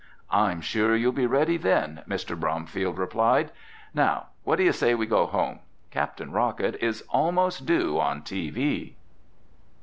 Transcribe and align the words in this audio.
"I'm 0.33 0.61
sure 0.61 0.95
you'll 0.95 1.11
be 1.11 1.27
ready 1.27 1.57
then," 1.57 2.01
Mr. 2.09 2.35
Bromfield 2.35 2.97
replied. 2.97 3.51
"Now, 3.93 4.29
what 4.43 4.55
do 4.55 4.63
you 4.63 4.71
say 4.71 4.95
we 4.95 5.05
go 5.05 5.27
home? 5.27 5.59
Captain 5.91 6.31
Rocket 6.31 6.75
is 6.81 7.03
almost 7.11 7.67
due 7.67 7.99
on 7.99 8.23
TV." 8.23 8.95